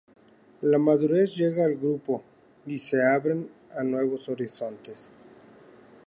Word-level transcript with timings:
La 0.63 0.79
madurez 0.79 1.35
llega 1.35 1.63
al 1.63 1.75
grupo 1.75 2.23
y 2.65 2.79
se 2.79 3.03
abren 3.03 3.47
a 3.77 3.83
nuevos 3.83 4.29
horizontes. 4.29 5.11